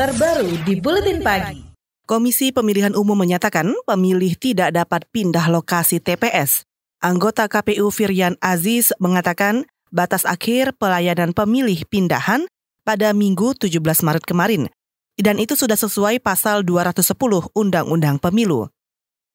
terbaru 0.00 0.56
di 0.64 0.80
Buletin 0.80 1.20
Pagi. 1.20 1.60
Komisi 2.08 2.56
Pemilihan 2.56 2.96
Umum 2.96 3.20
menyatakan 3.20 3.68
pemilih 3.84 4.32
tidak 4.32 4.72
dapat 4.72 5.04
pindah 5.12 5.52
lokasi 5.52 6.00
TPS. 6.00 6.64
Anggota 7.04 7.44
KPU 7.44 7.92
Firyan 7.92 8.32
Aziz 8.40 8.96
mengatakan 8.96 9.68
batas 9.92 10.24
akhir 10.24 10.72
pelayanan 10.80 11.36
pemilih 11.36 11.84
pindahan 11.84 12.48
pada 12.80 13.12
Minggu 13.12 13.52
17 13.52 13.76
Maret 13.76 14.24
kemarin. 14.24 14.72
Dan 15.20 15.36
itu 15.36 15.52
sudah 15.52 15.76
sesuai 15.76 16.24
pasal 16.24 16.64
210 16.64 17.12
Undang-Undang 17.52 18.24
Pemilu. 18.24 18.72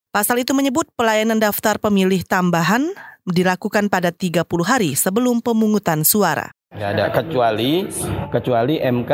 Pasal 0.09 0.41
itu 0.41 0.57
menyebut 0.57 0.89
pelayanan 0.97 1.37
daftar 1.37 1.77
pemilih 1.77 2.25
tambahan 2.25 2.89
dilakukan 3.29 3.85
pada 3.85 4.09
30 4.09 4.41
hari 4.65 4.97
sebelum 4.97 5.45
pemungutan 5.45 6.01
suara. 6.01 6.49
Tidak 6.75 6.91
ada 6.91 7.07
kecuali 7.07 7.87
kecuali 8.27 8.75
MK 8.83 9.11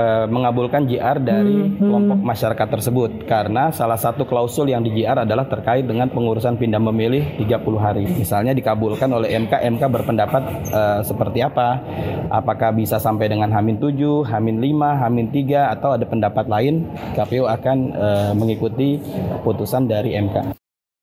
e, 0.00 0.06
mengabulkan 0.32 0.88
JR 0.88 1.20
dari 1.20 1.76
kelompok 1.76 2.24
masyarakat 2.24 2.68
tersebut 2.72 3.28
karena 3.28 3.68
salah 3.68 4.00
satu 4.00 4.24
klausul 4.24 4.72
yang 4.72 4.80
di 4.80 4.96
JR 4.96 5.28
adalah 5.28 5.44
terkait 5.44 5.84
dengan 5.84 6.08
pengurusan 6.08 6.56
pindah 6.56 6.80
memilih 6.80 7.36
30 7.36 7.76
hari. 7.76 8.08
Misalnya 8.08 8.56
dikabulkan 8.56 9.12
oleh 9.12 9.28
MK, 9.44 9.52
MK 9.60 9.82
berpendapat 9.92 10.42
e, 10.72 10.82
seperti 11.04 11.44
apa? 11.44 11.84
Apakah 12.32 12.72
bisa 12.72 12.96
sampai 12.96 13.28
dengan 13.28 13.52
Hamin 13.52 13.76
7, 13.76 14.32
Hamin 14.32 14.56
5, 14.64 15.04
Hamin 15.04 15.28
3 15.28 15.68
atau 15.68 15.92
ada 15.92 16.08
pendapat 16.08 16.48
lain? 16.48 16.88
KPU 17.12 17.44
akan 17.44 17.78
e, 17.92 18.08
mengikuti 18.32 18.96
putusan 19.44 19.84
dari 19.84 20.16
MK. 20.16 20.56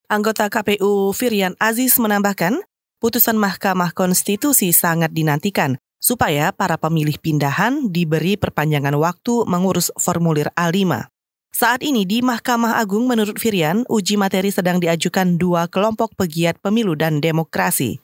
Anggota 0.10 0.50
KPU 0.50 1.14
Firian 1.14 1.54
Aziz 1.62 2.02
menambahkan, 2.02 2.66
putusan 2.98 3.38
Mahkamah 3.38 3.94
Konstitusi 3.94 4.74
sangat 4.74 5.14
dinantikan 5.14 5.78
supaya 6.00 6.56
para 6.56 6.80
pemilih 6.80 7.20
pindahan 7.20 7.92
diberi 7.92 8.40
perpanjangan 8.40 8.96
waktu 8.96 9.46
mengurus 9.46 9.92
formulir 10.00 10.50
A5. 10.56 11.06
Saat 11.50 11.84
ini 11.84 12.08
di 12.08 12.24
Mahkamah 12.24 12.80
Agung 12.80 13.06
menurut 13.06 13.36
Firian, 13.36 13.84
uji 13.92 14.16
materi 14.16 14.50
sedang 14.50 14.80
diajukan 14.80 15.36
dua 15.36 15.68
kelompok 15.68 16.16
pegiat 16.16 16.58
pemilu 16.64 16.96
dan 16.96 17.20
demokrasi. 17.20 18.00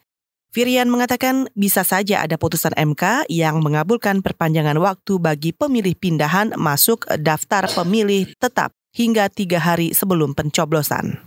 Firian 0.56 0.88
mengatakan 0.88 1.52
bisa 1.52 1.84
saja 1.84 2.24
ada 2.24 2.40
putusan 2.40 2.72
MK 2.76 3.28
yang 3.28 3.60
mengabulkan 3.60 4.24
perpanjangan 4.24 4.80
waktu 4.80 5.20
bagi 5.20 5.52
pemilih 5.52 6.00
pindahan 6.00 6.56
masuk 6.56 7.04
daftar 7.20 7.68
pemilih 7.68 8.32
tetap 8.40 8.72
hingga 8.96 9.28
tiga 9.28 9.60
hari 9.60 9.92
sebelum 9.92 10.32
pencoblosan. 10.32 11.20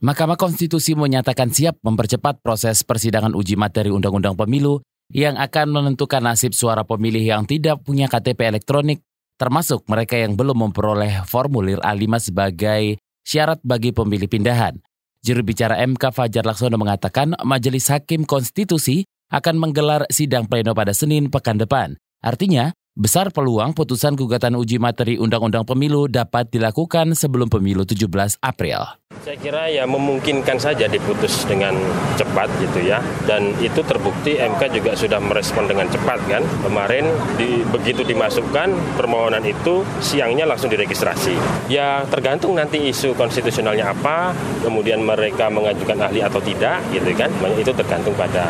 Mahkamah 0.00 0.36
Konstitusi 0.36 0.96
menyatakan 0.96 1.52
siap 1.52 1.76
mempercepat 1.84 2.40
proses 2.40 2.80
persidangan 2.84 3.36
uji 3.36 3.56
materi 3.56 3.92
Undang-Undang 3.92 4.32
Pemilu 4.32 4.80
yang 5.10 5.34
akan 5.36 5.74
menentukan 5.74 6.22
nasib 6.22 6.54
suara 6.54 6.86
pemilih 6.86 7.22
yang 7.22 7.42
tidak 7.46 7.82
punya 7.82 8.06
KTP 8.06 8.50
elektronik, 8.50 9.02
termasuk 9.36 9.82
mereka 9.90 10.14
yang 10.14 10.38
belum 10.38 10.70
memperoleh 10.70 11.26
formulir 11.26 11.82
A5 11.82 12.30
sebagai 12.30 13.02
syarat 13.26 13.58
bagi 13.66 13.90
pemilih 13.90 14.30
pindahan. 14.30 14.78
Juru 15.20 15.44
bicara 15.44 15.76
MK 15.84 16.16
Fajar 16.16 16.48
Laksono 16.48 16.80
mengatakan 16.80 17.36
Majelis 17.44 17.92
Hakim 17.92 18.24
Konstitusi 18.24 19.04
akan 19.28 19.60
menggelar 19.60 20.08
sidang 20.08 20.48
pleno 20.48 20.72
pada 20.72 20.96
Senin 20.96 21.28
pekan 21.28 21.60
depan. 21.60 21.94
Artinya, 22.24 22.72
Besar 23.00 23.32
peluang 23.32 23.72
putusan 23.72 24.12
gugatan 24.12 24.60
uji 24.60 24.76
materi 24.76 25.16
Undang-Undang 25.16 25.64
Pemilu 25.64 26.04
dapat 26.04 26.52
dilakukan 26.52 27.16
sebelum 27.16 27.48
pemilu 27.48 27.80
17 27.88 28.04
April. 28.44 29.00
Saya 29.24 29.40
kira 29.40 29.72
ya 29.72 29.88
memungkinkan 29.88 30.60
saja 30.60 30.84
diputus 30.84 31.48
dengan 31.48 31.72
cepat 32.20 32.52
gitu 32.60 32.84
ya. 32.84 33.00
Dan 33.24 33.56
itu 33.56 33.80
terbukti 33.88 34.36
MK 34.36 34.76
juga 34.76 34.92
sudah 34.92 35.16
merespon 35.16 35.64
dengan 35.64 35.88
cepat 35.88 36.20
kan. 36.28 36.44
Kemarin 36.44 37.08
di, 37.40 37.64
begitu 37.72 38.04
dimasukkan 38.04 38.68
permohonan 39.00 39.48
itu 39.48 39.80
siangnya 40.04 40.44
langsung 40.44 40.68
diregistrasi. 40.68 41.40
Ya 41.72 42.04
tergantung 42.04 42.52
nanti 42.52 42.84
isu 42.84 43.16
konstitusionalnya 43.16 43.96
apa, 43.96 44.36
kemudian 44.60 45.00
mereka 45.00 45.48
mengajukan 45.48 46.04
ahli 46.04 46.20
atau 46.20 46.44
tidak 46.44 46.84
gitu 46.92 47.16
kan. 47.16 47.32
Itu 47.56 47.72
tergantung 47.72 48.12
pada 48.12 48.44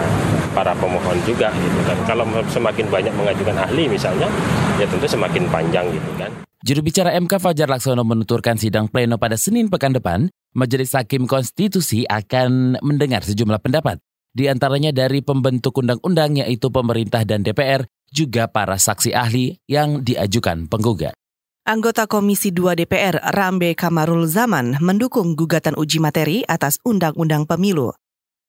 para 0.53 0.75
pemohon 0.77 1.19
juga 1.27 1.51
gitu 1.55 1.81
kan. 1.87 1.99
Kalau 2.07 2.25
semakin 2.51 2.87
banyak 2.91 3.15
mengajukan 3.15 3.57
ahli 3.57 3.89
misalnya, 3.91 4.29
ya 4.77 4.87
tentu 4.87 5.07
semakin 5.07 5.47
panjang 5.49 5.87
gitu 5.91 6.11
kan. 6.19 6.31
Juru 6.61 6.85
bicara 6.85 7.17
MK 7.17 7.41
Fajar 7.41 7.73
Laksono 7.73 8.05
menuturkan 8.05 8.61
sidang 8.61 8.85
pleno 8.85 9.17
pada 9.17 9.41
Senin 9.41 9.73
pekan 9.73 9.97
depan, 9.97 10.29
Majelis 10.53 10.93
Hakim 10.93 11.25
Konstitusi 11.25 12.05
akan 12.05 12.77
mendengar 12.85 13.25
sejumlah 13.25 13.65
pendapat, 13.65 13.97
di 14.37 14.45
antaranya 14.45 14.93
dari 14.93 15.25
pembentuk 15.25 15.81
undang-undang 15.81 16.37
yaitu 16.37 16.69
pemerintah 16.69 17.25
dan 17.25 17.41
DPR, 17.41 17.89
juga 18.13 18.45
para 18.51 18.77
saksi 18.77 19.17
ahli 19.17 19.57
yang 19.71 20.05
diajukan 20.05 20.69
penggugat. 20.69 21.17
Anggota 21.65 22.09
Komisi 22.09 22.51
2 22.51 22.73
DPR 22.73 23.21
Rambe 23.31 23.77
Kamarul 23.79 24.27
Zaman 24.27 24.81
mendukung 24.83 25.39
gugatan 25.39 25.77
uji 25.77 26.03
materi 26.03 26.43
atas 26.45 26.83
Undang-Undang 26.83 27.47
Pemilu. 27.47 27.95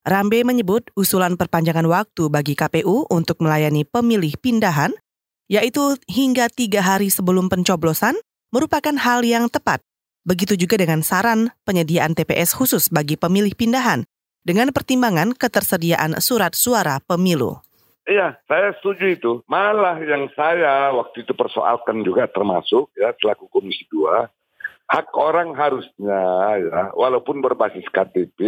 Rambe 0.01 0.41
menyebut 0.41 0.89
usulan 0.97 1.37
perpanjangan 1.37 1.85
waktu 1.85 2.25
bagi 2.33 2.57
KPU 2.57 3.05
untuk 3.13 3.37
melayani 3.37 3.85
pemilih 3.85 4.33
pindahan, 4.41 4.89
yaitu 5.45 5.93
hingga 6.09 6.49
tiga 6.49 6.81
hari 6.81 7.13
sebelum 7.13 7.53
pencoblosan, 7.53 8.17
merupakan 8.49 8.97
hal 8.97 9.21
yang 9.21 9.45
tepat. 9.45 9.77
Begitu 10.25 10.57
juga 10.57 10.81
dengan 10.81 11.05
saran 11.05 11.53
penyediaan 11.69 12.17
TPS 12.17 12.57
khusus 12.57 12.89
bagi 12.89 13.13
pemilih 13.13 13.53
pindahan, 13.53 14.01
dengan 14.41 14.73
pertimbangan 14.73 15.37
ketersediaan 15.37 16.17
surat 16.17 16.57
suara 16.57 16.97
pemilu. 17.05 17.61
Iya, 18.09 18.41
saya 18.49 18.73
setuju 18.81 19.05
itu. 19.05 19.31
Malah 19.45 20.01
yang 20.01 20.33
saya 20.33 20.89
waktu 20.97 21.29
itu 21.29 21.37
persoalkan 21.37 22.01
juga 22.01 22.25
termasuk 22.25 22.89
ya 22.97 23.13
selaku 23.21 23.45
Komisi 23.53 23.85
2, 23.93 24.25
hak 24.89 25.13
orang 25.13 25.53
harusnya 25.53 26.21
ya 26.57 26.81
walaupun 26.97 27.37
berbasis 27.45 27.85
KTP 27.93 28.41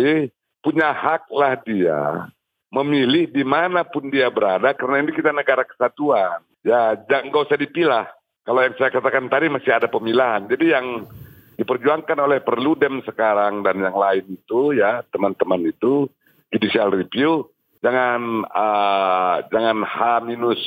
punya 0.64 0.96
haklah 0.96 1.60
dia 1.60 2.32
memilih 2.74 3.30
di 3.30 3.46
mana 3.46 3.86
pun 3.86 4.10
dia 4.10 4.32
berada 4.34 4.74
karena 4.74 5.06
ini 5.06 5.12
kita 5.14 5.30
negara 5.30 5.62
kesatuan. 5.62 6.42
Ya, 6.66 6.98
jangan 7.06 7.30
nggak 7.30 7.46
usah 7.46 7.60
dipilah. 7.60 8.08
Kalau 8.44 8.60
yang 8.64 8.74
saya 8.80 8.90
katakan 8.90 9.30
tadi 9.30 9.52
masih 9.52 9.72
ada 9.76 9.88
pemilahan. 9.92 10.50
Jadi 10.50 10.74
yang 10.74 11.06
diperjuangkan 11.60 12.18
oleh 12.18 12.42
Perludem 12.42 13.06
sekarang 13.06 13.62
dan 13.62 13.78
yang 13.78 13.94
lain 13.94 14.26
itu 14.26 14.74
ya 14.74 15.06
teman-teman 15.14 15.70
itu 15.70 16.10
judicial 16.50 16.90
review 16.90 17.46
jangan 17.86 18.48
uh, 18.50 19.46
jangan 19.54 19.86
H 19.86 19.98
minus 20.26 20.62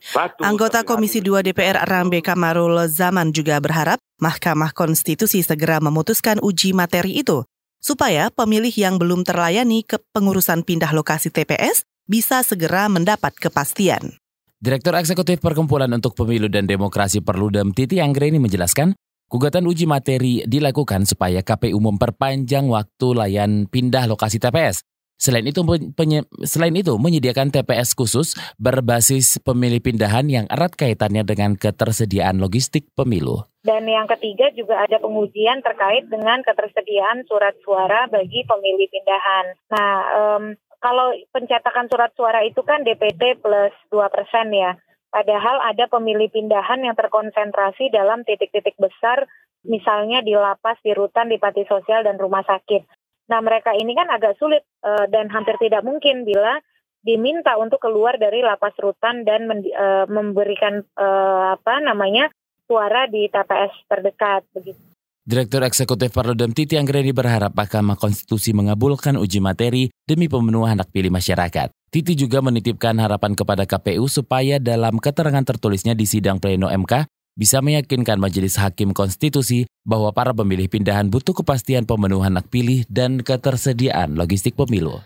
satu. 0.00 0.40
Anggota 0.46 0.80
Komisi 0.80 1.20
2 1.20 1.44
DPR 1.44 1.84
Rambe 1.84 2.24
Kamarul 2.24 2.88
Zaman 2.88 3.36
juga 3.36 3.60
berharap 3.60 4.00
Mahkamah 4.16 4.72
Konstitusi 4.72 5.44
segera 5.44 5.76
memutuskan 5.76 6.40
uji 6.40 6.72
materi 6.72 7.20
itu 7.20 7.44
supaya 7.80 8.28
pemilih 8.28 8.72
yang 8.76 9.00
belum 9.00 9.24
terlayani 9.24 9.82
ke 9.82 9.98
pengurusan 10.12 10.62
pindah 10.62 10.92
lokasi 10.92 11.32
TPS 11.32 11.88
bisa 12.04 12.44
segera 12.44 12.86
mendapat 12.92 13.34
kepastian. 13.34 14.20
Direktur 14.60 14.92
Eksekutif 14.92 15.40
Perkumpulan 15.40 15.88
untuk 15.88 16.12
Pemilu 16.12 16.52
dan 16.52 16.68
Demokrasi 16.68 17.24
Perludem 17.24 17.72
Titi 17.72 17.96
Anggreni 17.96 18.36
menjelaskan, 18.36 18.92
gugatan 19.32 19.64
uji 19.64 19.88
materi 19.88 20.44
dilakukan 20.44 21.08
supaya 21.08 21.40
KPU 21.40 21.80
memperpanjang 21.80 22.68
waktu 22.68 23.08
layan 23.16 23.64
pindah 23.64 24.04
lokasi 24.04 24.36
TPS. 24.36 24.84
Selain 25.20 25.44
itu, 25.44 25.60
penye, 25.92 26.24
selain 26.48 26.72
itu 26.72 26.96
menyediakan 26.96 27.52
TPS 27.52 27.92
khusus 27.92 28.32
berbasis 28.56 29.36
pemilih 29.44 29.84
pindahan 29.84 30.24
yang 30.32 30.48
erat 30.48 30.72
kaitannya 30.72 31.28
dengan 31.28 31.60
ketersediaan 31.60 32.40
logistik 32.40 32.88
pemilu. 32.96 33.44
Dan 33.60 33.84
yang 33.84 34.08
ketiga 34.08 34.48
juga 34.56 34.80
ada 34.80 34.96
pengujian 34.96 35.60
terkait 35.60 36.08
dengan 36.08 36.40
ketersediaan 36.40 37.28
surat 37.28 37.52
suara 37.60 38.08
bagi 38.08 38.48
pemilih 38.48 38.88
pindahan. 38.88 39.46
Nah, 39.68 39.92
um, 40.16 40.44
kalau 40.80 41.12
pencetakan 41.36 41.92
surat 41.92 42.16
suara 42.16 42.40
itu 42.40 42.64
kan 42.64 42.80
DPT 42.80 43.44
plus 43.44 43.76
2 43.92 44.00
persen 44.08 44.48
ya. 44.56 44.80
Padahal 45.12 45.60
ada 45.68 45.84
pemilih 45.92 46.32
pindahan 46.32 46.80
yang 46.80 46.96
terkonsentrasi 46.96 47.92
dalam 47.92 48.24
titik-titik 48.24 48.80
besar, 48.80 49.28
misalnya 49.68 50.24
di 50.24 50.32
lapas, 50.32 50.80
di 50.80 50.96
rutan, 50.96 51.28
di 51.28 51.36
panti 51.36 51.68
sosial, 51.68 52.08
dan 52.08 52.16
rumah 52.16 52.46
sakit. 52.46 52.99
Nah, 53.30 53.38
mereka 53.38 53.70
ini 53.78 53.94
kan 53.94 54.10
agak 54.10 54.34
sulit 54.42 54.66
uh, 54.82 55.06
dan 55.06 55.30
hampir 55.30 55.54
tidak 55.62 55.86
mungkin 55.86 56.26
bila 56.26 56.58
diminta 57.00 57.54
untuk 57.56 57.78
keluar 57.78 58.18
dari 58.18 58.42
lapas 58.42 58.74
rutan 58.82 59.22
dan 59.22 59.46
men, 59.46 59.62
uh, 59.70 60.04
memberikan 60.10 60.82
uh, 60.98 61.54
apa 61.54 61.78
namanya 61.80 62.28
suara 62.66 63.06
di 63.06 63.30
TPS 63.30 63.86
terdekat 63.86 64.42
begitu. 64.50 64.82
Direktur 65.20 65.62
Eksekutif 65.62 66.10
Perludem 66.10 66.50
Titi 66.50 66.74
Anggreni 66.74 67.14
berharap 67.14 67.54
Mahkamah 67.54 67.94
Konstitusi 67.94 68.50
mengabulkan 68.50 69.14
uji 69.14 69.38
materi 69.38 69.86
demi 70.02 70.26
pemenuhan 70.26 70.80
hak 70.82 70.90
pilih 70.90 71.12
masyarakat. 71.14 71.70
Titi 71.92 72.18
juga 72.18 72.42
menitipkan 72.42 72.98
harapan 72.98 73.38
kepada 73.38 73.62
KPU 73.62 74.10
supaya 74.10 74.58
dalam 74.58 74.98
keterangan 74.98 75.46
tertulisnya 75.46 75.94
di 75.94 76.02
sidang 76.08 76.42
pleno 76.42 76.66
MK 76.66 77.19
bisa 77.38 77.62
meyakinkan 77.62 78.18
Majelis 78.18 78.58
Hakim 78.58 78.94
Konstitusi 78.96 79.68
bahwa 79.82 80.10
para 80.10 80.30
pemilih 80.30 80.70
pindahan 80.70 81.08
butuh 81.08 81.34
kepastian 81.34 81.84
pemenuhan 81.84 82.36
hak 82.38 82.48
pilih 82.48 82.86
dan 82.90 83.20
ketersediaan 83.20 84.14
logistik 84.16 84.56
pemilu. 84.56 85.02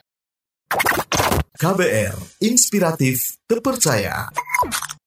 KBR, 1.55 2.19
inspiratif, 2.43 3.39
terpercaya. 3.47 4.27